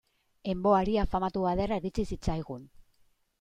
[0.53, 2.67] En vo aria famatua ederra iritsi zitzaigun.